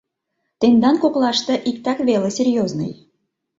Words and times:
—Тендан 0.59 0.95
коклаште 1.03 1.53
иктак 1.69 1.97
веле 2.07 2.29
серьёзный... 2.37 2.93